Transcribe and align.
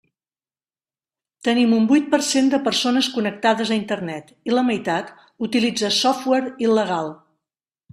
Tenim 1.47 1.75
un 1.81 1.85
vuit 1.91 2.07
per 2.15 2.21
cent 2.29 2.49
de 2.55 2.61
persones 2.69 3.11
connectades 3.19 3.71
a 3.71 3.79
Internet, 3.83 4.35
i 4.51 4.57
la 4.59 4.67
meitat 4.73 5.17
utilitza 5.51 5.97
software 6.03 6.55
il·legal. 6.69 7.19